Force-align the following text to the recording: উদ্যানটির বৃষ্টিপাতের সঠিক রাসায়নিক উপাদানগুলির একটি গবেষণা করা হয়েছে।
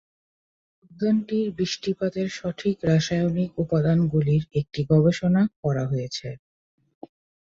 উদ্যানটির 0.83 1.47
বৃষ্টিপাতের 1.57 2.27
সঠিক 2.37 2.75
রাসায়নিক 2.83 3.51
উপাদানগুলির 3.59 4.43
একটি 4.53 4.81
গবেষণা 4.91 5.41
করা 5.61 5.83
হয়েছে। 5.85 6.29